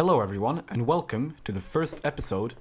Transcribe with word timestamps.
Hello, 0.00 0.22
everyone, 0.22 0.62
and 0.70 0.86
welcome 0.86 1.36
to 1.44 1.52
the 1.52 1.60
first 1.60 2.00
episode 2.04 2.54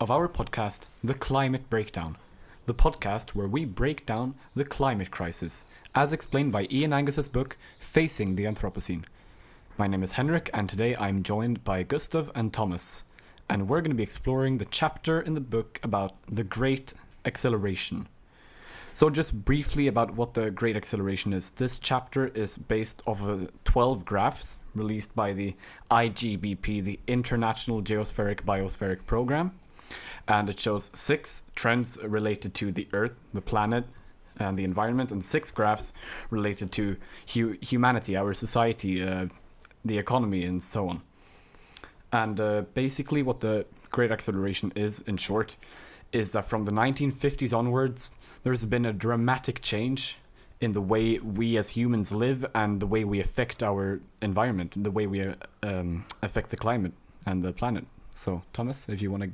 of 0.00 0.10
our 0.10 0.26
podcast, 0.26 0.84
The 1.04 1.12
Climate 1.12 1.68
Breakdown, 1.68 2.16
the 2.64 2.72
podcast 2.72 3.34
where 3.34 3.48
we 3.48 3.66
break 3.66 4.06
down 4.06 4.34
the 4.54 4.64
climate 4.64 5.10
crisis, 5.10 5.66
as 5.94 6.14
explained 6.14 6.52
by 6.52 6.66
Ian 6.70 6.94
Angus's 6.94 7.28
book, 7.28 7.58
Facing 7.80 8.34
the 8.34 8.44
Anthropocene. 8.44 9.04
My 9.76 9.86
name 9.86 10.02
is 10.02 10.12
Henrik, 10.12 10.48
and 10.54 10.70
today 10.70 10.96
I'm 10.96 11.22
joined 11.22 11.62
by 11.64 11.82
Gustav 11.82 12.30
and 12.34 12.50
Thomas, 12.50 13.04
and 13.50 13.68
we're 13.68 13.82
going 13.82 13.90
to 13.90 13.94
be 13.94 14.02
exploring 14.02 14.56
the 14.56 14.64
chapter 14.64 15.20
in 15.20 15.34
the 15.34 15.40
book 15.40 15.78
about 15.82 16.14
the 16.32 16.44
Great 16.44 16.94
Acceleration. 17.26 18.08
So, 18.96 19.10
just 19.10 19.44
briefly 19.44 19.88
about 19.88 20.16
what 20.16 20.32
the 20.32 20.50
Great 20.50 20.74
Acceleration 20.74 21.34
is. 21.34 21.50
This 21.50 21.76
chapter 21.76 22.28
is 22.28 22.56
based 22.56 23.02
off 23.06 23.20
of 23.20 23.50
12 23.64 24.06
graphs 24.06 24.56
released 24.74 25.14
by 25.14 25.34
the 25.34 25.54
IGBP, 25.90 26.82
the 26.82 26.98
International 27.06 27.82
Geospheric 27.82 28.46
Biospheric 28.46 29.04
Program. 29.04 29.52
And 30.28 30.48
it 30.48 30.58
shows 30.58 30.90
six 30.94 31.42
trends 31.54 31.98
related 31.98 32.54
to 32.54 32.72
the 32.72 32.88
Earth, 32.94 33.12
the 33.34 33.42
planet, 33.42 33.84
and 34.38 34.58
the 34.58 34.64
environment, 34.64 35.12
and 35.12 35.22
six 35.22 35.50
graphs 35.50 35.92
related 36.30 36.72
to 36.72 36.96
hu- 37.34 37.58
humanity, 37.60 38.16
our 38.16 38.32
society, 38.32 39.02
uh, 39.02 39.26
the 39.84 39.98
economy, 39.98 40.46
and 40.46 40.62
so 40.62 40.88
on. 40.88 41.02
And 42.12 42.40
uh, 42.40 42.62
basically, 42.72 43.22
what 43.22 43.40
the 43.40 43.66
Great 43.90 44.10
Acceleration 44.10 44.72
is, 44.74 45.00
in 45.00 45.18
short, 45.18 45.58
is 46.12 46.32
that 46.32 46.46
from 46.46 46.64
the 46.64 46.72
1950s 46.72 47.56
onwards, 47.56 48.10
there's 48.42 48.64
been 48.64 48.86
a 48.86 48.92
dramatic 48.92 49.60
change 49.60 50.16
in 50.60 50.72
the 50.72 50.80
way 50.80 51.18
we 51.18 51.56
as 51.56 51.70
humans 51.70 52.12
live 52.12 52.46
and 52.54 52.80
the 52.80 52.86
way 52.86 53.04
we 53.04 53.20
affect 53.20 53.62
our 53.62 54.00
environment, 54.22 54.72
the 54.76 54.90
way 54.90 55.06
we 55.06 55.22
uh, 55.22 55.34
um, 55.62 56.04
affect 56.22 56.50
the 56.50 56.56
climate 56.56 56.92
and 57.26 57.42
the 57.42 57.52
planet. 57.52 57.84
So, 58.14 58.42
Thomas, 58.52 58.86
if 58.88 59.02
you 59.02 59.10
want 59.10 59.24
to. 59.24 59.30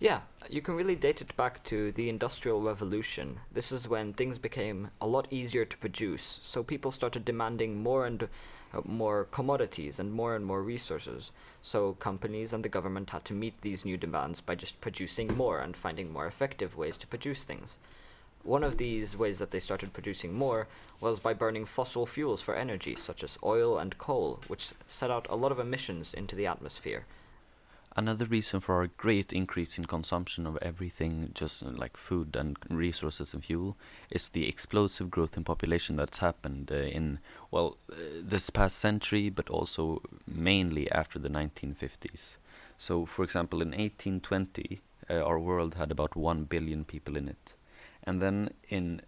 Yeah, 0.00 0.22
you 0.50 0.60
can 0.60 0.74
really 0.74 0.96
date 0.96 1.20
it 1.20 1.36
back 1.36 1.62
to 1.64 1.92
the 1.92 2.08
Industrial 2.08 2.60
Revolution. 2.60 3.38
This 3.52 3.70
is 3.70 3.86
when 3.86 4.12
things 4.12 4.38
became 4.38 4.90
a 5.00 5.06
lot 5.06 5.28
easier 5.30 5.64
to 5.64 5.76
produce, 5.78 6.40
so 6.42 6.64
people 6.64 6.90
started 6.90 7.24
demanding 7.24 7.80
more 7.80 8.04
and 8.04 8.28
uh, 8.74 8.80
more 8.84 9.24
commodities 9.30 10.00
and 10.00 10.12
more 10.12 10.34
and 10.34 10.44
more 10.44 10.62
resources. 10.62 11.30
So 11.62 11.92
companies 11.94 12.52
and 12.52 12.64
the 12.64 12.68
government 12.68 13.10
had 13.10 13.24
to 13.26 13.34
meet 13.34 13.60
these 13.60 13.84
new 13.84 13.96
demands 13.96 14.40
by 14.40 14.56
just 14.56 14.80
producing 14.80 15.36
more 15.36 15.60
and 15.60 15.76
finding 15.76 16.12
more 16.12 16.26
effective 16.26 16.76
ways 16.76 16.96
to 16.96 17.06
produce 17.06 17.44
things. 17.44 17.76
One 18.42 18.64
of 18.64 18.78
these 18.78 19.16
ways 19.16 19.38
that 19.38 19.52
they 19.52 19.60
started 19.60 19.92
producing 19.92 20.34
more 20.34 20.66
was 21.00 21.20
by 21.20 21.34
burning 21.34 21.66
fossil 21.66 22.04
fuels 22.04 22.42
for 22.42 22.56
energy, 22.56 22.96
such 22.96 23.22
as 23.22 23.38
oil 23.44 23.78
and 23.78 23.96
coal, 23.96 24.40
which 24.48 24.72
set 24.88 25.10
out 25.10 25.28
a 25.30 25.36
lot 25.36 25.52
of 25.52 25.60
emissions 25.60 26.12
into 26.12 26.34
the 26.34 26.48
atmosphere. 26.48 27.06
Another 27.96 28.24
reason 28.24 28.58
for 28.58 28.74
our 28.74 28.88
great 28.88 29.32
increase 29.32 29.78
in 29.78 29.84
consumption 29.84 30.46
of 30.46 30.58
everything, 30.60 31.30
just 31.32 31.62
uh, 31.62 31.70
like 31.70 31.96
food 31.96 32.34
and 32.34 32.56
resources 32.68 33.32
and 33.32 33.44
fuel, 33.44 33.76
is 34.10 34.28
the 34.30 34.48
explosive 34.48 35.12
growth 35.12 35.36
in 35.36 35.44
population 35.44 35.94
that's 35.94 36.18
happened 36.18 36.72
uh, 36.72 36.74
in, 36.74 37.20
well, 37.52 37.76
uh, 37.92 37.94
this 38.20 38.50
past 38.50 38.78
century, 38.78 39.30
but 39.30 39.48
also 39.48 40.02
mainly 40.26 40.90
after 40.90 41.20
the 41.20 41.28
1950s. 41.28 42.36
So, 42.76 43.06
for 43.06 43.22
example, 43.22 43.62
in 43.62 43.68
1820, 43.68 44.80
uh, 45.08 45.14
our 45.14 45.38
world 45.38 45.74
had 45.74 45.92
about 45.92 46.16
1 46.16 46.44
billion 46.44 46.84
people 46.84 47.16
in 47.16 47.28
it. 47.28 47.54
And 48.02 48.20
then 48.20 48.50
in 48.68 49.02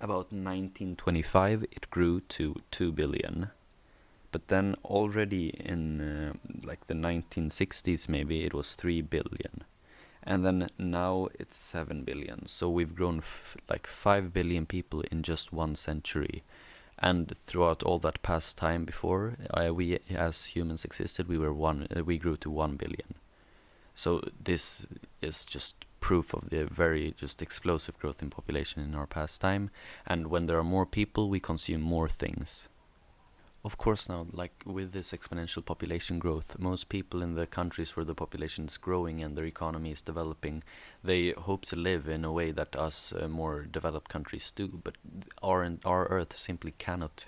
about 0.00 0.32
1925, 0.32 1.64
it 1.64 1.90
grew 1.90 2.20
to 2.20 2.62
2 2.70 2.92
billion 2.92 3.50
but 4.32 4.48
then 4.48 4.76
already 4.84 5.48
in 5.48 6.00
uh, 6.00 6.32
like 6.64 6.86
the 6.86 6.94
1960s 6.94 8.08
maybe 8.08 8.44
it 8.44 8.54
was 8.54 8.74
3 8.74 9.02
billion. 9.02 9.64
And 10.22 10.44
then 10.44 10.68
now 10.78 11.28
it's 11.38 11.56
7 11.56 12.04
billion. 12.04 12.46
So 12.46 12.68
we've 12.68 12.94
grown 12.94 13.18
f- 13.18 13.56
like 13.68 13.86
5 13.86 14.32
billion 14.32 14.66
people 14.66 15.02
in 15.10 15.22
just 15.22 15.52
one 15.52 15.76
century. 15.76 16.42
And 16.98 17.34
throughout 17.46 17.82
all 17.82 17.98
that 18.00 18.22
past 18.22 18.58
time 18.58 18.84
before 18.84 19.36
uh, 19.54 19.72
we 19.72 19.98
as 20.10 20.44
humans 20.44 20.84
existed 20.84 21.28
we 21.28 21.38
were 21.38 21.52
one 21.52 21.88
uh, 21.96 22.04
we 22.04 22.18
grew 22.18 22.36
to 22.38 22.50
1 22.50 22.76
billion. 22.76 23.14
So 23.94 24.22
this 24.42 24.86
is 25.22 25.44
just 25.44 25.74
proof 26.00 26.32
of 26.32 26.50
the 26.50 26.64
very 26.64 27.14
just 27.18 27.42
explosive 27.42 27.98
growth 27.98 28.22
in 28.22 28.30
population 28.30 28.82
in 28.82 28.94
our 28.94 29.06
past 29.06 29.40
time. 29.40 29.70
And 30.06 30.28
when 30.28 30.46
there 30.46 30.58
are 30.58 30.64
more 30.64 30.86
people 30.86 31.28
we 31.28 31.40
consume 31.40 31.80
more 31.80 32.08
things 32.08 32.68
of 33.62 33.76
course, 33.76 34.08
now, 34.08 34.26
like 34.32 34.62
with 34.64 34.92
this 34.92 35.12
exponential 35.12 35.62
population 35.62 36.18
growth, 36.18 36.58
most 36.58 36.88
people 36.88 37.22
in 37.22 37.34
the 37.34 37.46
countries 37.46 37.94
where 37.94 38.06
the 38.06 38.14
population 38.14 38.66
is 38.66 38.78
growing 38.78 39.22
and 39.22 39.36
their 39.36 39.44
economy 39.44 39.92
is 39.92 40.00
developing, 40.00 40.62
they 41.04 41.32
hope 41.32 41.66
to 41.66 41.76
live 41.76 42.08
in 42.08 42.24
a 42.24 42.32
way 42.32 42.52
that 42.52 42.74
us 42.74 43.12
uh, 43.12 43.28
more 43.28 43.62
developed 43.62 44.08
countries 44.08 44.50
do. 44.56 44.80
But 44.82 44.96
our 45.42 45.70
our 45.84 46.06
Earth 46.06 46.38
simply 46.38 46.72
cannot 46.78 47.26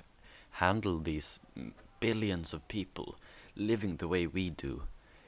handle 0.52 0.98
these 0.98 1.38
billions 2.00 2.54
of 2.54 2.66
people 2.68 3.16
living 3.54 3.96
the 3.96 4.08
way 4.08 4.26
we 4.26 4.48
do. 4.48 4.84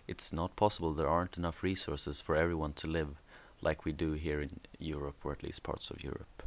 It's 0.08 0.32
not 0.32 0.56
possible. 0.56 0.94
There 0.94 1.08
aren't 1.08 1.36
enough 1.36 1.62
resources 1.62 2.22
for 2.22 2.34
everyone 2.34 2.72
to 2.74 2.86
live 2.86 3.20
like 3.60 3.84
we 3.84 3.92
do 3.92 4.12
here 4.12 4.40
in 4.40 4.60
Europe, 4.78 5.16
or 5.24 5.32
at 5.32 5.42
least 5.42 5.62
parts 5.62 5.90
of 5.90 6.02
Europe. 6.02 6.42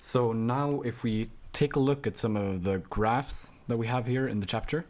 So, 0.00 0.32
now 0.32 0.82
if 0.82 1.02
we 1.02 1.30
take 1.56 1.74
a 1.74 1.80
look 1.80 2.06
at 2.06 2.18
some 2.18 2.36
of 2.36 2.64
the 2.64 2.76
graphs 2.90 3.50
that 3.66 3.78
we 3.78 3.86
have 3.86 4.04
here 4.04 4.28
in 4.28 4.40
the 4.40 4.46
chapter. 4.46 4.84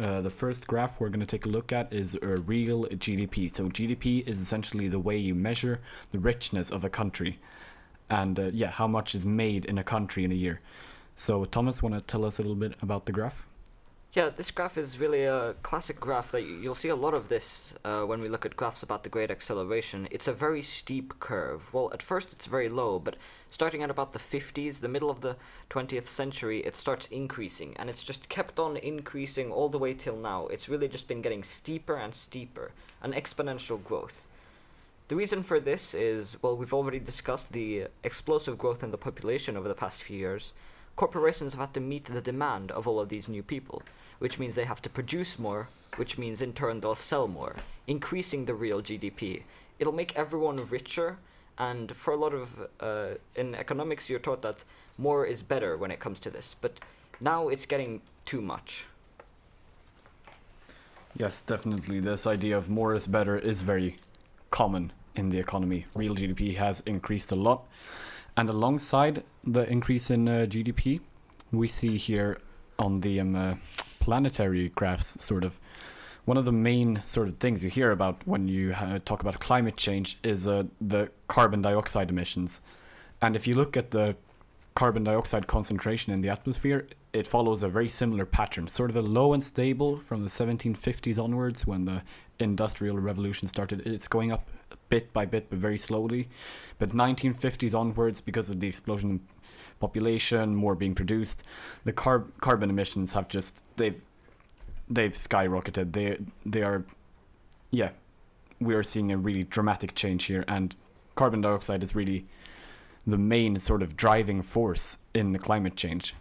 Uh, 0.00 0.20
the 0.20 0.30
first 0.30 0.64
graph 0.64 1.00
we're 1.00 1.08
going 1.08 1.18
to 1.18 1.26
take 1.26 1.44
a 1.44 1.48
look 1.48 1.72
at 1.72 1.92
is 1.92 2.16
a 2.22 2.36
real 2.36 2.84
GDP. 2.84 3.52
So 3.52 3.64
GDP 3.64 4.24
is 4.24 4.40
essentially 4.40 4.86
the 4.86 5.00
way 5.00 5.16
you 5.16 5.34
measure 5.34 5.80
the 6.12 6.20
richness 6.20 6.70
of 6.70 6.84
a 6.84 6.88
country, 6.88 7.40
and 8.08 8.38
uh, 8.38 8.50
yeah, 8.52 8.70
how 8.70 8.86
much 8.86 9.16
is 9.16 9.26
made 9.26 9.64
in 9.64 9.76
a 9.76 9.82
country 9.82 10.22
in 10.24 10.30
a 10.30 10.36
year. 10.36 10.60
So 11.16 11.44
Thomas, 11.44 11.82
want 11.82 11.96
to 11.96 12.00
tell 12.00 12.24
us 12.24 12.38
a 12.38 12.42
little 12.42 12.54
bit 12.54 12.74
about 12.80 13.06
the 13.06 13.12
graph? 13.12 13.47
Yeah, 14.14 14.30
this 14.30 14.50
graph 14.50 14.78
is 14.78 14.98
really 14.98 15.24
a 15.24 15.52
classic 15.62 16.00
graph 16.00 16.32
that 16.32 16.40
you'll 16.40 16.74
see 16.74 16.88
a 16.88 16.96
lot 16.96 17.12
of 17.12 17.28
this 17.28 17.74
uh, 17.84 18.04
when 18.04 18.20
we 18.20 18.28
look 18.28 18.46
at 18.46 18.56
graphs 18.56 18.82
about 18.82 19.02
the 19.02 19.10
Great 19.10 19.30
Acceleration. 19.30 20.08
It's 20.10 20.26
a 20.26 20.32
very 20.32 20.62
steep 20.62 21.20
curve. 21.20 21.62
Well, 21.74 21.90
at 21.92 22.02
first 22.02 22.32
it's 22.32 22.46
very 22.46 22.70
low, 22.70 22.98
but 22.98 23.16
starting 23.50 23.82
at 23.82 23.90
about 23.90 24.14
the 24.14 24.18
50s, 24.18 24.80
the 24.80 24.88
middle 24.88 25.10
of 25.10 25.20
the 25.20 25.36
20th 25.68 26.08
century, 26.08 26.60
it 26.60 26.74
starts 26.74 27.06
increasing, 27.08 27.76
and 27.76 27.90
it's 27.90 28.02
just 28.02 28.30
kept 28.30 28.58
on 28.58 28.78
increasing 28.78 29.52
all 29.52 29.68
the 29.68 29.78
way 29.78 29.92
till 29.92 30.16
now. 30.16 30.46
It's 30.46 30.70
really 30.70 30.88
just 30.88 31.06
been 31.06 31.20
getting 31.20 31.44
steeper 31.44 31.96
and 31.96 32.14
steeper, 32.14 32.72
an 33.02 33.12
exponential 33.12 33.82
growth. 33.84 34.22
The 35.08 35.16
reason 35.16 35.42
for 35.42 35.60
this 35.60 35.92
is, 35.92 36.38
well, 36.40 36.56
we've 36.56 36.74
already 36.74 36.98
discussed 36.98 37.52
the 37.52 37.88
explosive 38.02 38.56
growth 38.56 38.82
in 38.82 38.90
the 38.90 38.96
population 38.96 39.54
over 39.54 39.68
the 39.68 39.74
past 39.74 40.02
few 40.02 40.16
years. 40.16 40.54
Corporations 40.98 41.52
have 41.52 41.60
had 41.60 41.74
to 41.74 41.80
meet 41.80 42.04
the 42.04 42.20
demand 42.20 42.70
of 42.72 42.86
all 42.88 42.98
of 43.00 43.08
these 43.08 43.28
new 43.28 43.42
people 43.42 43.82
which 44.18 44.38
means 44.38 44.54
they 44.54 44.64
have 44.64 44.82
to 44.82 44.90
produce 44.90 45.38
more, 45.38 45.68
which 45.96 46.18
means 46.18 46.42
in 46.42 46.52
turn 46.52 46.80
they'll 46.80 46.94
sell 46.94 47.28
more, 47.28 47.54
increasing 47.86 48.44
the 48.44 48.54
real 48.54 48.82
GDP. 48.82 49.42
It'll 49.78 49.92
make 49.92 50.16
everyone 50.16 50.56
richer, 50.66 51.18
and 51.56 51.94
for 51.94 52.12
a 52.12 52.16
lot 52.16 52.34
of 52.34 52.68
uh, 52.80 53.14
in 53.36 53.54
economics, 53.54 54.08
you're 54.08 54.18
taught 54.18 54.42
that 54.42 54.64
more 54.96 55.24
is 55.24 55.42
better 55.42 55.76
when 55.76 55.90
it 55.90 56.00
comes 56.00 56.18
to 56.20 56.30
this, 56.30 56.56
but 56.60 56.80
now 57.20 57.48
it's 57.48 57.66
getting 57.66 58.00
too 58.24 58.40
much. 58.40 58.86
Yes, 61.16 61.40
definitely. 61.40 62.00
This 62.00 62.26
idea 62.26 62.56
of 62.56 62.68
more 62.68 62.94
is 62.94 63.06
better 63.06 63.38
is 63.38 63.62
very 63.62 63.96
common 64.50 64.92
in 65.16 65.30
the 65.30 65.38
economy. 65.38 65.86
Real 65.94 66.14
GDP 66.14 66.56
has 66.56 66.82
increased 66.86 67.32
a 67.32 67.36
lot. 67.36 67.64
And 68.38 68.48
alongside 68.48 69.24
the 69.42 69.68
increase 69.68 70.10
in 70.10 70.28
uh, 70.28 70.46
GDP, 70.48 71.00
we 71.50 71.66
see 71.66 71.96
here 71.96 72.38
on 72.78 73.00
the 73.00 73.18
um, 73.18 73.34
uh, 73.34 73.54
planetary 73.98 74.68
graphs, 74.68 75.20
sort 75.20 75.42
of. 75.42 75.58
One 76.24 76.36
of 76.36 76.44
the 76.44 76.52
main 76.52 77.02
sort 77.04 77.26
of 77.26 77.38
things 77.38 77.64
you 77.64 77.68
hear 77.70 77.90
about 77.90 78.24
when 78.26 78.46
you 78.46 78.74
uh, 78.74 79.00
talk 79.04 79.22
about 79.22 79.40
climate 79.40 79.76
change 79.76 80.20
is 80.22 80.46
uh, 80.46 80.62
the 80.80 81.10
carbon 81.26 81.62
dioxide 81.62 82.10
emissions. 82.10 82.60
And 83.20 83.34
if 83.34 83.48
you 83.48 83.56
look 83.56 83.76
at 83.76 83.90
the 83.90 84.14
carbon 84.76 85.02
dioxide 85.02 85.48
concentration 85.48 86.12
in 86.12 86.20
the 86.20 86.28
atmosphere, 86.28 86.86
it 87.12 87.26
follows 87.26 87.62
a 87.62 87.68
very 87.68 87.88
similar 87.88 88.26
pattern, 88.26 88.68
sort 88.68 88.90
of 88.90 88.96
a 88.96 89.02
low 89.02 89.32
and 89.32 89.42
stable 89.42 90.00
from 90.06 90.22
the 90.22 90.28
1750s 90.28 91.22
onwards 91.22 91.66
when 91.66 91.84
the 91.84 92.02
industrial 92.38 92.98
revolution 92.98 93.48
started. 93.48 93.86
It's 93.86 94.08
going 94.08 94.32
up 94.32 94.48
bit 94.88 95.12
by 95.12 95.24
bit, 95.24 95.48
but 95.50 95.58
very 95.58 95.78
slowly. 95.78 96.28
But 96.78 96.90
1950s 96.90 97.74
onwards, 97.74 98.20
because 98.20 98.48
of 98.48 98.60
the 98.60 98.68
explosion 98.68 99.10
in 99.10 99.20
population, 99.80 100.54
more 100.54 100.74
being 100.74 100.94
produced, 100.94 101.42
the 101.84 101.92
carb- 101.92 102.28
carbon 102.40 102.70
emissions 102.70 103.12
have 103.12 103.28
just 103.28 103.60
they've 103.76 104.00
they've 104.88 105.12
skyrocketed. 105.12 105.92
They 105.92 106.18
they 106.44 106.62
are, 106.62 106.84
yeah, 107.70 107.90
we 108.60 108.74
are 108.74 108.82
seeing 108.82 109.12
a 109.12 109.16
really 109.16 109.44
dramatic 109.44 109.94
change 109.94 110.24
here, 110.24 110.44
and 110.48 110.74
carbon 111.14 111.40
dioxide 111.40 111.82
is 111.82 111.94
really 111.94 112.26
the 113.06 113.18
main 113.18 113.58
sort 113.58 113.82
of 113.82 113.96
driving 113.96 114.42
force 114.42 114.98
in 115.14 115.32
the 115.32 115.38
climate 115.38 115.76
change. 115.76 116.14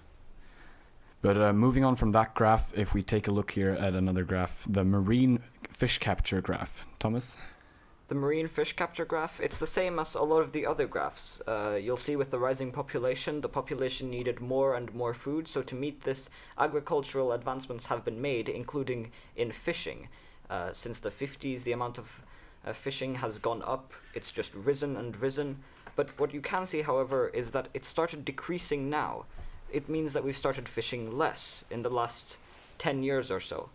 But 1.22 1.38
uh, 1.38 1.54
moving 1.54 1.84
on 1.84 1.96
from 1.96 2.12
that 2.12 2.36
graph, 2.36 2.72
if 2.76 2.94
we 2.94 3.02
take 3.02 3.28
a 3.28 3.32
look 3.32 3.52
here 3.52 3.72
at 3.72 3.94
another 3.94 4.24
graph, 4.24 4.66
the 4.70 4.84
marine 4.84 5.40
fish 5.72 5.98
capture 5.98 6.42
graph. 6.42 6.84
Thomas? 7.00 7.38
The 8.08 8.16
marine 8.16 8.48
fish 8.48 8.74
capture 8.74 9.04
graph, 9.04 9.42
it's 9.42 9.58
the 9.58 9.68
same 9.68 10.00
as 10.00 10.16
a 10.16 10.22
lot 10.22 10.42
of 10.42 10.54
the 10.54 10.66
other 10.66 10.88
graphs. 10.88 11.42
Uh, 11.46 11.78
you'll 11.82 11.98
see 11.98 12.16
with 12.16 12.32
the 12.32 12.40
rising 12.40 12.72
population, 12.72 13.42
the 13.42 13.50
population 13.50 14.10
needed 14.10 14.40
more 14.40 14.76
and 14.76 14.94
more 14.96 15.14
food, 15.14 15.48
so 15.48 15.62
to 15.64 15.76
meet 15.76 16.04
this, 16.04 16.30
agricultural 16.58 17.34
advancements 17.34 17.88
have 17.88 18.06
been 18.06 18.22
made, 18.22 18.48
including 18.48 19.12
in 19.36 19.52
fishing. 19.52 20.08
Uh, 20.50 20.72
since 20.72 21.00
the 21.00 21.12
50s, 21.12 21.64
the 21.64 21.74
amount 21.74 21.98
of 21.98 22.22
uh, 22.66 22.72
fishing 22.72 23.16
has 23.16 23.38
gone 23.40 23.62
up, 23.64 23.92
it's 24.14 24.32
just 24.32 24.54
risen 24.54 24.96
and 24.96 25.20
risen. 25.20 25.58
But 25.98 26.18
what 26.18 26.34
you 26.34 26.40
can 26.40 26.66
see, 26.66 26.84
however, 26.84 27.28
is 27.30 27.52
that 27.52 27.68
it 27.74 27.84
started 27.84 28.24
decreasing 28.24 28.90
now. 28.90 29.26
It 29.72 29.90
means 29.90 30.14
that 30.14 30.24
we've 30.24 30.36
started 30.36 30.70
fishing 30.70 31.18
less 31.18 31.64
in 31.70 31.82
the 31.82 31.90
last 31.90 32.38
10 32.78 33.04
years 33.04 33.32
or 33.32 33.40
so 33.40 33.70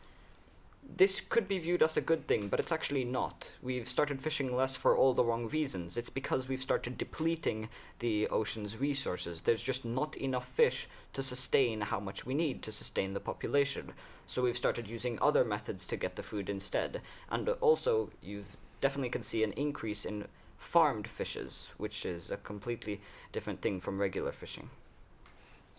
this 0.96 1.20
could 1.20 1.48
be 1.48 1.58
viewed 1.58 1.82
as 1.82 1.96
a 1.96 2.00
good 2.00 2.26
thing, 2.26 2.48
but 2.48 2.58
it's 2.60 2.72
actually 2.72 3.04
not. 3.04 3.50
We've 3.62 3.88
started 3.88 4.20
fishing 4.20 4.54
less 4.54 4.76
for 4.76 4.96
all 4.96 5.14
the 5.14 5.24
wrong 5.24 5.48
reasons. 5.48 5.96
It's 5.96 6.10
because 6.10 6.48
we've 6.48 6.60
started 6.60 6.98
depleting 6.98 7.68
the 8.00 8.26
ocean's 8.28 8.76
resources. 8.76 9.42
There's 9.42 9.62
just 9.62 9.84
not 9.84 10.16
enough 10.16 10.48
fish 10.48 10.88
to 11.12 11.22
sustain 11.22 11.80
how 11.82 12.00
much 12.00 12.26
we 12.26 12.34
need 12.34 12.62
to 12.62 12.72
sustain 12.72 13.14
the 13.14 13.20
population. 13.20 13.92
So 14.26 14.42
we've 14.42 14.56
started 14.56 14.88
using 14.88 15.18
other 15.22 15.44
methods 15.44 15.86
to 15.86 15.96
get 15.96 16.16
the 16.16 16.22
food 16.22 16.50
instead. 16.50 17.00
And 17.30 17.48
also, 17.48 18.10
you 18.20 18.44
definitely 18.80 19.10
can 19.10 19.22
see 19.22 19.44
an 19.44 19.52
increase 19.52 20.04
in 20.04 20.26
farmed 20.58 21.06
fishes, 21.06 21.70
which 21.78 22.04
is 22.04 22.30
a 22.30 22.36
completely 22.36 23.00
different 23.32 23.62
thing 23.62 23.80
from 23.80 24.00
regular 24.00 24.32
fishing. 24.32 24.68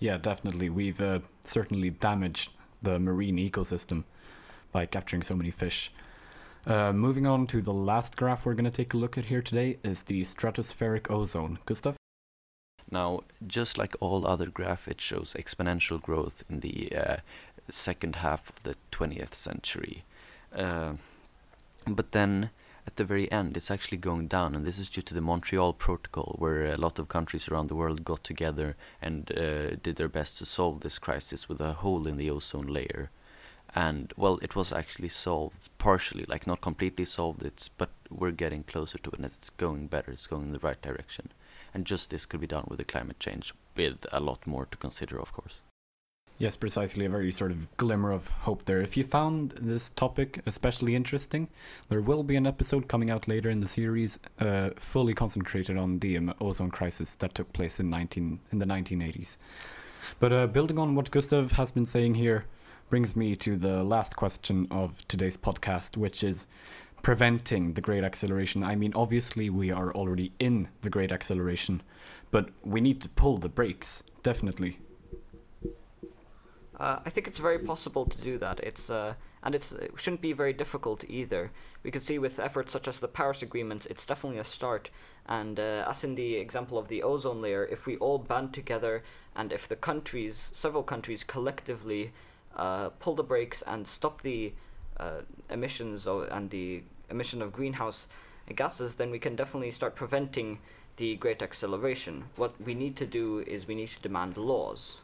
Yeah, 0.03 0.17
definitely. 0.17 0.69
We've 0.69 1.00
uh, 1.00 1.19
certainly 1.45 1.89
damaged 1.89 2.50
the 2.81 3.00
marine 3.00 3.38
ecosystem 3.38 4.03
by 4.73 4.85
capturing 4.85 5.23
so 5.23 5.33
many 5.33 5.50
fish. 5.50 5.94
Uh, 6.67 6.91
moving 6.91 7.25
on 7.25 7.47
to 7.47 7.61
the 7.61 7.71
last 7.71 8.17
graph 8.17 8.45
we're 8.45 8.53
going 8.53 8.69
to 8.69 8.69
take 8.69 8.94
a 8.94 8.97
look 8.97 9.17
at 9.17 9.27
here 9.27 9.41
today 9.41 9.77
is 9.81 10.03
the 10.03 10.23
stratospheric 10.23 11.09
ozone. 11.09 11.57
Gustav? 11.65 11.95
Now, 12.91 13.21
just 13.47 13.77
like 13.77 13.95
all 14.01 14.27
other 14.27 14.47
graphs, 14.47 14.89
it 14.89 15.00
shows 15.00 15.38
exponential 15.39 16.01
growth 16.01 16.44
in 16.50 16.59
the 16.59 16.91
uh, 16.94 17.17
second 17.69 18.17
half 18.17 18.50
of 18.50 18.61
the 18.63 18.75
20th 18.91 19.35
century. 19.35 20.03
Uh, 20.53 20.95
but 21.88 22.11
then 22.11 22.50
at 22.85 22.97
the 22.97 23.06
very 23.06 23.31
end, 23.31 23.56
it's 23.56 23.71
actually 23.71 23.97
going 23.97 24.27
down, 24.27 24.53
and 24.53 24.65
this 24.65 24.77
is 24.77 24.89
due 24.89 25.01
to 25.03 25.13
the 25.13 25.21
Montreal 25.21 25.71
Protocol, 25.74 26.35
where 26.38 26.65
a 26.65 26.77
lot 26.77 27.00
of 27.00 27.07
countries 27.07 27.47
around 27.47 27.68
the 27.68 27.75
world 27.75 28.03
got 28.03 28.24
together 28.24 28.75
and 29.01 29.31
uh, 29.31 29.75
did 29.81 29.95
their 29.95 30.09
best 30.09 30.38
to 30.38 30.45
solve 30.45 30.81
this 30.81 31.00
crisis 31.00 31.47
with 31.47 31.62
a 31.62 31.74
hole 31.74 32.07
in 32.07 32.18
the 32.18 32.30
ozone 32.30 32.68
layer. 32.68 33.09
And 33.75 34.13
well 34.18 34.38
it 34.44 34.56
was 34.56 34.71
actually 34.71 35.09
solved 35.09 35.69
partially 35.80 36.25
like 36.25 36.45
not 36.45 36.62
completely 36.62 37.06
solved 37.06 37.41
it 37.41 37.69
but 37.77 37.89
we're 38.12 38.30
getting 38.30 38.63
closer 38.63 39.00
to 39.00 39.09
it 39.09 39.15
and 39.15 39.25
it's 39.25 39.50
going 39.50 39.88
better 39.88 40.12
it's 40.12 40.27
going 40.27 40.44
in 40.44 40.51
the 40.51 40.59
right 40.59 40.79
direction. 40.81 41.31
And 41.74 41.86
just 41.86 42.12
this 42.12 42.27
could 42.27 42.41
be 42.41 42.47
done 42.47 42.65
with 42.68 42.77
the 42.77 42.83
climate 42.83 43.19
change 43.19 43.53
with 43.75 44.06
a 44.12 44.19
lot 44.19 44.45
more 44.45 44.68
to 44.68 44.77
consider 44.77 45.19
of 45.19 45.33
course 45.33 45.56
yes 46.38 46.56
precisely 46.56 47.06
a 47.06 47.09
very 47.09 47.31
sort 47.31 47.51
of 47.51 47.75
glimmer 47.77 48.12
of 48.12 48.27
hope 48.27 48.65
there 48.65 48.81
if 48.81 48.97
you 48.97 49.03
found 49.03 49.51
this 49.62 49.89
topic 49.91 50.41
especially 50.45 50.95
interesting 50.95 51.47
there 51.89 52.01
will 52.01 52.24
be 52.24 52.35
an 52.35 52.47
episode 52.47 52.88
coming 52.88 53.09
out 53.09 53.27
later 53.27 53.50
in 53.50 53.59
the 53.59 53.68
series 53.68 54.19
uh, 54.39 54.69
fully 54.77 55.13
concentrated 55.13 55.77
on 55.77 56.00
the 56.00 56.18
um, 56.18 56.33
ozone 56.41 56.71
crisis 56.71 57.15
that 57.15 57.33
took 57.35 57.51
place 57.53 57.80
in 57.80 57.89
19 57.89 58.39
in 58.51 58.59
the 58.59 58.65
1980s 58.65 59.38
but 60.19 60.33
uh, 60.33 60.47
building 60.47 60.80
on 60.80 60.95
what 60.95 61.12
gustav 61.12 61.53
has 61.53 61.71
been 61.71 61.85
saying 61.85 62.15
here 62.15 62.45
brings 62.94 63.15
me 63.15 63.36
to 63.36 63.57
the 63.57 63.83
last 63.83 64.15
question 64.15 64.68
of 64.69 65.03
today's 65.07 65.36
podcast, 65.36 65.97
which 65.97 66.24
is 66.24 66.45
preventing 67.01 67.74
the 67.74 67.81
great 67.81 68.03
acceleration. 68.03 68.63
I 68.63 68.75
mean, 68.75 68.94
obviously, 68.94 69.50
we 69.50 69.71
are 69.71 69.91
already 69.94 70.31
in 70.39 70.68
the 70.83 70.91
great 70.91 71.12
acceleration, 71.12 71.81
but 72.29 72.50
we 72.63 72.81
need 72.81 73.01
to 73.01 73.09
pull 73.09 73.39
the 73.39 73.50
brakes, 73.50 74.03
definitely. 74.21 74.77
Uh, 76.80 77.00
I 77.06 77.10
think 77.10 77.28
it's 77.28 77.40
very 77.40 77.60
possible 77.60 78.06
to 78.06 78.18
do 78.18 78.38
that. 78.40 78.60
It's 78.60 78.90
uh, 78.90 79.14
and 79.44 79.56
it's, 79.56 79.74
it 79.74 79.92
shouldn't 79.98 80.22
be 80.22 80.34
very 80.34 80.54
difficult 80.54 81.04
either. 81.08 81.52
We 81.84 81.92
can 81.92 82.02
see 82.02 82.18
with 82.18 82.40
efforts 82.40 82.72
such 82.72 82.88
as 82.88 83.00
the 83.00 83.08
Paris 83.08 83.42
Agreement, 83.42 83.86
it's 83.90 84.06
definitely 84.06 84.40
a 84.40 84.46
start. 84.46 84.90
And 85.28 85.60
uh, 85.60 85.86
as 85.88 86.04
in 86.04 86.16
the 86.16 86.36
example 86.36 86.78
of 86.78 86.88
the 86.88 87.04
ozone 87.04 87.42
layer, 87.42 87.66
if 87.66 87.86
we 87.86 87.98
all 87.98 88.18
band 88.18 88.54
together 88.54 89.04
and 89.36 89.52
if 89.52 89.68
the 89.68 89.75
countries, 89.75 90.50
several 90.54 90.84
countries 90.84 91.24
collectively 91.24 92.12
uh, 92.56 92.90
pull 93.00 93.16
the 93.16 93.24
brakes 93.24 93.64
and 93.68 93.86
stop 93.86 94.22
the 94.22 94.54
uh, 94.98 95.22
emissions 95.50 96.08
of, 96.08 96.30
and 96.31 96.50
the 96.50 96.84
emission 97.10 97.42
of 97.42 97.52
greenhouse 97.52 98.08
gases, 98.56 98.96
then 98.96 99.12
we 99.12 99.20
can 99.20 99.36
definitely 99.36 99.72
start 99.72 99.96
preventing 99.96 100.60
the 100.98 101.16
great 101.18 101.42
acceleration. 101.42 102.25
What 102.36 102.60
we 102.62 102.74
need 102.74 102.96
to 102.98 103.06
do 103.06 103.40
is 103.40 103.68
we 103.68 103.75
need 103.75 103.90
to 103.90 104.02
demand 104.02 104.38
laws. 104.38 104.98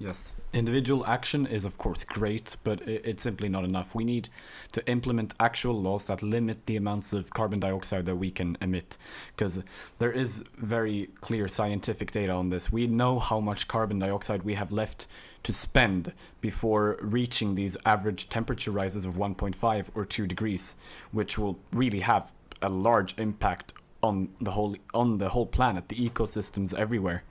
Yes, 0.00 0.34
individual 0.54 1.04
action 1.04 1.46
is 1.46 1.66
of 1.66 1.76
course 1.76 2.04
great, 2.04 2.56
but 2.64 2.80
it's 2.88 3.22
simply 3.22 3.50
not 3.50 3.64
enough. 3.64 3.94
We 3.94 4.02
need 4.02 4.30
to 4.72 4.84
implement 4.88 5.34
actual 5.38 5.78
laws 5.78 6.06
that 6.06 6.22
limit 6.22 6.64
the 6.64 6.76
amounts 6.76 7.12
of 7.12 7.28
carbon 7.28 7.60
dioxide 7.60 8.06
that 8.06 8.16
we 8.16 8.30
can 8.30 8.56
emit, 8.62 8.96
because 9.36 9.62
there 9.98 10.10
is 10.10 10.42
very 10.56 11.10
clear 11.20 11.48
scientific 11.48 12.12
data 12.12 12.32
on 12.32 12.48
this. 12.48 12.72
We 12.72 12.86
know 12.86 13.18
how 13.18 13.40
much 13.40 13.68
carbon 13.68 13.98
dioxide 13.98 14.42
we 14.42 14.54
have 14.54 14.72
left 14.72 15.06
to 15.42 15.52
spend 15.52 16.14
before 16.40 16.96
reaching 17.02 17.54
these 17.54 17.76
average 17.84 18.30
temperature 18.30 18.70
rises 18.70 19.04
of 19.04 19.16
1.5 19.16 19.84
or 19.94 20.06
2 20.06 20.26
degrees, 20.26 20.76
which 21.12 21.36
will 21.36 21.58
really 21.74 22.00
have 22.00 22.32
a 22.62 22.70
large 22.70 23.18
impact 23.18 23.74
on 24.02 24.30
the 24.40 24.52
whole 24.52 24.74
on 24.94 25.18
the 25.18 25.28
whole 25.28 25.44
planet, 25.44 25.90
the 25.90 26.08
ecosystems 26.08 26.72
everywhere 26.72 27.22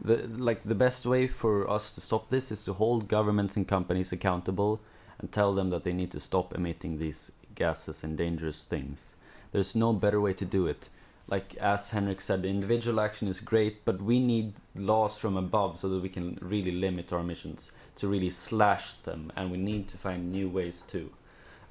the 0.00 0.28
like 0.36 0.64
the 0.64 0.74
best 0.74 1.06
way 1.06 1.26
for 1.26 1.70
us 1.70 1.92
to 1.92 2.00
stop 2.00 2.30
this 2.30 2.50
is 2.50 2.64
to 2.64 2.72
hold 2.72 3.08
governments 3.08 3.56
and 3.56 3.66
companies 3.68 4.12
accountable 4.12 4.80
and 5.18 5.30
tell 5.30 5.54
them 5.54 5.70
that 5.70 5.84
they 5.84 5.92
need 5.92 6.10
to 6.12 6.20
stop 6.20 6.54
emitting 6.54 6.98
these 6.98 7.30
gases 7.54 8.02
and 8.02 8.18
dangerous 8.18 8.64
things. 8.64 9.14
There's 9.52 9.74
no 9.74 9.92
better 9.92 10.20
way 10.20 10.32
to 10.34 10.44
do 10.44 10.66
it. 10.66 10.88
Like 11.26 11.56
as 11.56 11.90
Henrik 11.90 12.20
said, 12.20 12.44
individual 12.44 13.00
action 13.00 13.28
is 13.28 13.40
great, 13.40 13.84
but 13.84 14.02
we 14.02 14.20
need 14.20 14.54
laws 14.74 15.16
from 15.16 15.36
above 15.36 15.78
so 15.78 15.88
that 15.88 16.02
we 16.02 16.08
can 16.08 16.38
really 16.42 16.72
limit 16.72 17.12
our 17.12 17.20
emissions, 17.20 17.70
to 17.96 18.08
really 18.08 18.30
slash 18.30 18.94
them, 19.04 19.32
and 19.36 19.50
we 19.50 19.56
need 19.56 19.88
to 19.88 19.96
find 19.96 20.30
new 20.30 20.50
ways 20.50 20.82
too. 20.86 21.10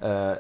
Uh, 0.01 0.37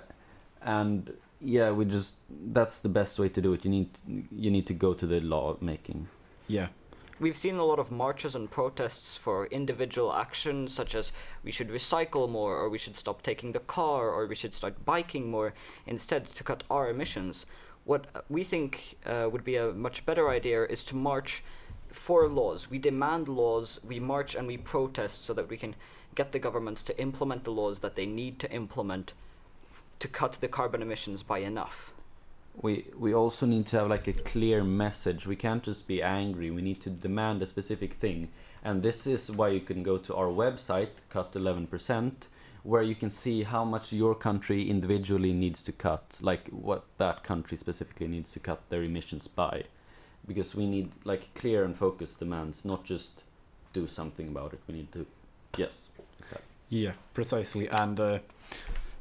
and 0.63 1.13
yeah, 1.39 1.69
we 1.71 1.85
just 1.85 2.13
that's 2.29 2.79
the 2.79 2.89
best 2.89 3.19
way 3.19 3.29
to 3.29 3.41
do 3.41 3.53
it. 3.53 3.65
You 3.65 3.71
need 3.71 3.89
you 4.31 4.49
need 4.49 4.65
to 4.67 4.73
go 4.73 4.93
to 4.93 5.05
the 5.05 5.19
law 5.19 5.57
making. 5.61 6.07
Yeah, 6.47 6.69
We've 7.19 7.37
seen 7.37 7.57
a 7.57 7.63
lot 7.63 7.77
of 7.77 7.91
marches 7.91 8.33
and 8.33 8.49
protests 8.49 9.17
for 9.17 9.45
individual 9.45 10.13
actions, 10.13 10.73
such 10.73 10.95
as 10.95 11.11
we 11.43 11.51
should 11.51 11.69
recycle 11.69 12.27
more, 12.27 12.57
or 12.57 12.69
we 12.69 12.79
should 12.79 12.97
stop 12.97 13.21
taking 13.21 13.51
the 13.51 13.59
car, 13.59 14.09
or 14.09 14.25
we 14.25 14.35
should 14.35 14.53
start 14.53 14.83
biking 14.83 15.29
more 15.29 15.53
instead 15.85 16.25
to 16.33 16.43
cut 16.43 16.63
our 16.71 16.89
emissions. 16.89 17.45
What 17.85 18.25
we 18.29 18.43
think 18.43 18.97
uh, 19.05 19.29
would 19.31 19.43
be 19.43 19.57
a 19.57 19.73
much 19.73 20.05
better 20.07 20.27
idea 20.29 20.65
is 20.65 20.83
to 20.85 20.95
march 20.95 21.43
for 21.91 22.27
laws. 22.27 22.71
We 22.71 22.79
demand 22.79 23.27
laws, 23.27 23.79
we 23.83 23.99
march 23.99 24.33
and 24.33 24.47
we 24.47 24.57
protest 24.57 25.23
so 25.23 25.33
that 25.35 25.49
we 25.49 25.57
can 25.57 25.75
get 26.15 26.31
the 26.31 26.39
governments 26.39 26.81
to 26.83 26.99
implement 26.99 27.43
the 27.43 27.51
laws 27.51 27.79
that 27.81 27.95
they 27.95 28.07
need 28.07 28.39
to 28.39 28.51
implement 28.51 29.13
to 29.99 30.07
cut 30.07 30.33
the 30.41 30.47
carbon 30.47 30.81
emissions 30.81 31.21
by 31.21 31.39
enough 31.39 31.92
we 32.61 32.85
we 32.97 33.13
also 33.13 33.45
need 33.45 33.67
to 33.67 33.79
have 33.79 33.89
like 33.89 34.07
a 34.07 34.13
clear 34.13 34.63
message. 34.63 35.25
We 35.25 35.35
can't 35.35 35.63
just 35.63 35.87
be 35.87 36.01
angry. 36.01 36.51
We 36.51 36.61
need 36.61 36.81
to 36.83 36.89
demand 36.89 37.41
a 37.41 37.47
specific 37.47 37.95
thing. 37.95 38.29
And 38.63 38.81
this 38.81 39.05
is 39.05 39.29
why 39.29 39.49
you 39.49 39.59
can 39.59 39.83
go 39.83 39.97
to 39.97 40.15
our 40.15 40.27
website, 40.27 40.89
cut 41.09 41.33
11%, 41.33 42.11
where 42.63 42.81
you 42.81 42.95
can 42.95 43.11
see 43.11 43.43
how 43.43 43.65
much 43.65 43.91
your 43.91 44.15
country 44.15 44.69
individually 44.69 45.33
needs 45.33 45.61
to 45.63 45.73
cut, 45.73 46.15
like 46.21 46.47
what 46.49 46.85
that 46.97 47.25
country 47.25 47.57
specifically 47.57 48.07
needs 48.07 48.31
to 48.31 48.39
cut 48.39 48.61
their 48.69 48.83
emissions 48.83 49.27
by. 49.27 49.65
Because 50.25 50.55
we 50.55 50.65
need 50.65 50.91
like 51.03 51.33
clear 51.35 51.65
and 51.65 51.77
focused 51.77 52.19
demands, 52.19 52.63
not 52.63 52.85
just 52.85 53.23
do 53.73 53.85
something 53.85 54.29
about 54.29 54.53
it. 54.53 54.61
We 54.65 54.75
need 54.75 54.91
to, 54.93 55.05
yes. 55.57 55.89
Okay. 56.21 56.41
Yeah, 56.69 56.93
precisely. 57.13 57.67
And 57.67 57.99
uh, 57.99 58.19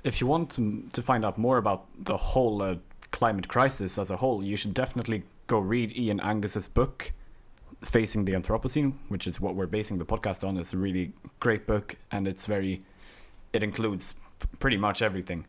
if 0.03 0.21
you 0.21 0.27
want 0.27 0.51
to, 0.57 0.83
to 0.93 1.03
find 1.03 1.25
out 1.25 1.39
more 1.39 1.59
about 1.59 1.87
the 1.97 2.17
whole 2.17 2.63
uh, 2.63 2.75
climate 3.13 3.47
crisis 3.47 3.99
as 3.99 4.11
a 4.11 4.17
whole, 4.17 4.43
you 4.43 4.57
should 4.57 4.75
definitely 4.75 5.23
go 5.47 5.59
read 5.59 5.97
Ian 5.97 6.19
Angus's 6.21 6.67
book, 6.67 7.13
Facing 7.85 8.25
the 8.25 8.33
Anthropocene, 8.33 8.95
which 9.09 9.27
is 9.27 9.41
what 9.41 9.55
we're 9.55 9.67
basing 9.67 9.99
the 9.99 10.05
podcast 10.05 10.47
on. 10.47 10.57
It's 10.57 10.73
a 10.73 10.77
really 10.77 11.13
great 11.41 11.67
book, 11.67 11.97
and 12.11 12.27
it's 12.27 12.47
very, 12.47 12.83
it 13.53 13.63
includes 13.63 14.15
pretty 14.59 14.77
much 14.77 15.03
everything. 15.03 15.47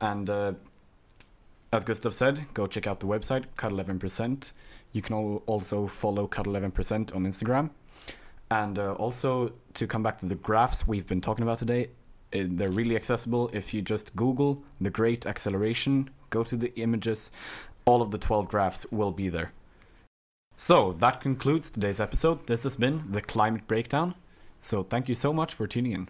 And 0.00 0.28
uh, 0.28 0.52
as 1.72 1.84
Gustav 1.84 2.14
said, 2.14 2.46
go 2.54 2.66
check 2.66 2.86
out 2.86 3.00
the 3.00 3.06
website, 3.06 3.44
Cut 3.56 3.72
11%. 3.72 4.52
You 4.92 5.02
can 5.02 5.14
also 5.14 5.86
follow 5.86 6.26
Cut 6.26 6.46
11% 6.46 7.14
on 7.14 7.24
Instagram. 7.24 7.70
And 8.50 8.78
uh, 8.78 8.94
also 8.94 9.52
to 9.74 9.86
come 9.86 10.02
back 10.02 10.18
to 10.20 10.26
the 10.26 10.34
graphs 10.34 10.88
we've 10.88 11.06
been 11.06 11.20
talking 11.20 11.44
about 11.44 11.58
today, 11.58 11.90
uh, 12.34 12.44
they're 12.48 12.72
really 12.72 12.96
accessible. 12.96 13.50
If 13.52 13.72
you 13.72 13.82
just 13.82 14.14
Google 14.16 14.64
the 14.80 14.90
Great 14.90 15.26
Acceleration, 15.26 16.10
go 16.30 16.44
to 16.44 16.56
the 16.56 16.74
images, 16.80 17.30
all 17.84 18.02
of 18.02 18.10
the 18.10 18.18
12 18.18 18.48
graphs 18.48 18.86
will 18.90 19.12
be 19.12 19.28
there. 19.28 19.52
So 20.56 20.92
that 21.00 21.20
concludes 21.20 21.70
today's 21.70 22.00
episode. 22.00 22.46
This 22.46 22.64
has 22.64 22.76
been 22.76 23.04
the 23.10 23.20
Climate 23.20 23.66
Breakdown. 23.66 24.14
So 24.60 24.82
thank 24.82 25.08
you 25.08 25.14
so 25.14 25.32
much 25.32 25.54
for 25.54 25.66
tuning 25.66 25.92
in. 25.92 26.08